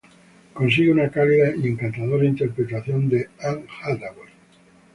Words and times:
Consigue 0.55 0.91
una 0.93 1.11
cálida 1.11 1.55
y 1.55 1.67
encantadora 1.67 2.25
interpretación 2.25 3.07
de 3.07 3.29
Anne 3.39 3.67
Hathaway". 3.83 4.29